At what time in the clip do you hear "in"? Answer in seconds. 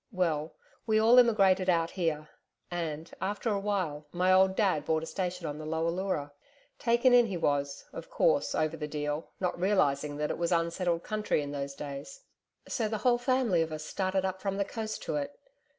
7.13-7.27, 11.43-11.51